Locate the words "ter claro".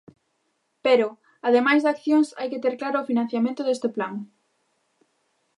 2.63-2.97